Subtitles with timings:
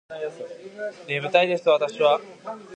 [1.07, 2.19] 眠たいです私は